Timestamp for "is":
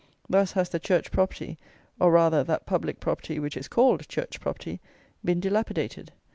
3.55-3.67